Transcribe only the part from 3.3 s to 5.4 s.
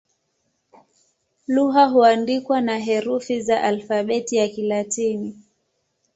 za Alfabeti ya Kilatini.